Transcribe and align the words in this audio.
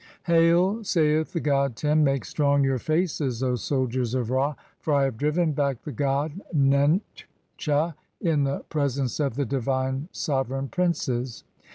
"'Hail', 0.23 0.83
saith 0.83 1.31
the 1.31 1.39
god 1.39 1.75
Tem, 1.75 2.03
'Make 2.03 2.25
strong 2.25 2.63
your 2.63 2.79
faces, 2.79 3.43
O 3.43 3.53
soldiers 3.55 4.15
'of 4.15 4.31
Ra, 4.31 4.55
for 4.79 4.95
I 4.95 5.03
have 5.03 5.15
driven 5.15 5.51
back 5.51 5.83
the 5.83 5.91
god 5.91 6.31
(16 6.47 6.73
s) 6.73 6.89
Nentcha 7.67 7.93
in 8.19 8.43
the 8.43 8.63
pre 8.69 8.89
sence 8.89 9.19
of 9.19 9.35
the 9.35 9.45
divine 9.45 10.07
sovereign 10.11 10.69
princes.' 10.69 11.43